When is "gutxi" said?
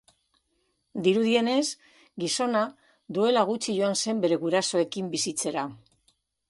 3.51-3.77